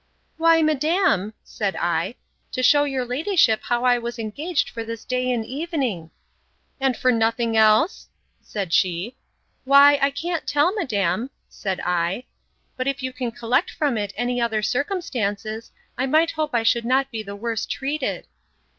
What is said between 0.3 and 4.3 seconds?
—Why, madam, said I, to shew your ladyship how I was